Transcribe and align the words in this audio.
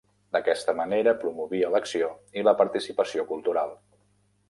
D’aquesta 0.35 0.73
manera 0.79 1.13
promovia 1.25 1.71
l’acció 1.75 2.11
i 2.43 2.47
la 2.49 2.57
participació 2.65 3.31
cultural. 3.33 3.81